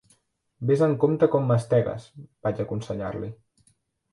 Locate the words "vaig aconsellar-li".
2.47-3.31